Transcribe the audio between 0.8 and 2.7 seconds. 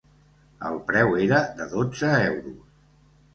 preu era de dotze euros.